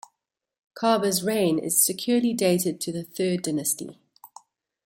Khaba's 0.75 1.21
reign 1.23 1.59
is 1.59 1.85
securely 1.85 2.33
dated 2.33 2.81
to 2.81 2.91
the 2.91 3.03
Third 3.03 3.43
Dynasty. 3.43 3.99